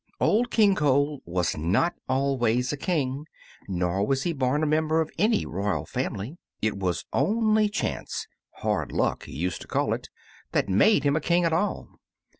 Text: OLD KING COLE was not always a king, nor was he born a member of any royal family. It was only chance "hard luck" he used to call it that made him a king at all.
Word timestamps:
OLD 0.19 0.49
KING 0.49 0.73
COLE 0.73 1.21
was 1.27 1.55
not 1.55 1.93
always 2.09 2.73
a 2.73 2.75
king, 2.75 3.27
nor 3.67 4.03
was 4.03 4.23
he 4.23 4.33
born 4.33 4.63
a 4.63 4.65
member 4.65 4.99
of 4.99 5.11
any 5.19 5.45
royal 5.45 5.85
family. 5.85 6.39
It 6.59 6.75
was 6.75 7.05
only 7.13 7.69
chance 7.69 8.25
"hard 8.49 8.91
luck" 8.91 9.25
he 9.25 9.33
used 9.33 9.61
to 9.61 9.67
call 9.67 9.93
it 9.93 10.09
that 10.53 10.67
made 10.67 11.03
him 11.03 11.15
a 11.15 11.21
king 11.21 11.45
at 11.45 11.53
all. 11.53 11.99